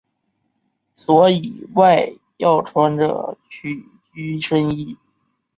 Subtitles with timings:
[0.95, 3.85] 所以外要穿着曲
[4.15, 4.97] 裾深衣。